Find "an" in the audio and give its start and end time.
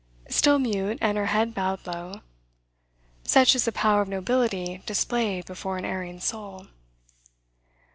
5.77-5.85